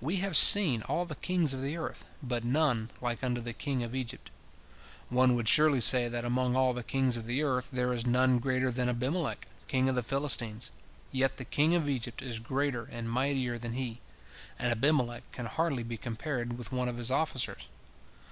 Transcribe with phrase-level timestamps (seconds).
[0.00, 3.84] We have seen all the kings of the earth, but none like unto the king
[3.84, 4.28] of Egypt.
[5.08, 8.40] One would surely say that among all the kings of the earth there is none
[8.40, 10.72] greater than Abimelech king of the Philistines,
[11.12, 14.00] yet the king of Egypt is greater and mightier than he,
[14.58, 17.68] and Abimelech can hardly be compared with one of his officers.